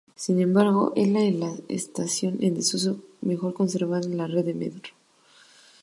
Sin 0.15 0.41
embargo 0.41 0.93
es 0.95 1.09
la 1.09 1.53
estación 1.69 2.39
en 2.41 2.55
desuso 2.55 3.03
mejor 3.21 3.53
conservada 3.53 4.07
de 4.07 4.15
la 4.15 4.25
red 4.25 4.45
de 4.45 4.55
Metro. 4.55 4.93